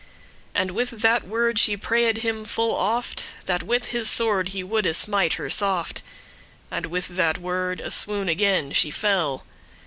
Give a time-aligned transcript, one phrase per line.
[0.55, 4.95] And with that word she prayed him full oft That with his sword he woulde
[4.95, 6.01] smite her soft;
[6.71, 9.45] And with that word, a swoon again she fell.